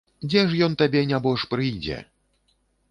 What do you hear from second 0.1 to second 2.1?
Дзе ж ён табе, нябож, прыйдзе!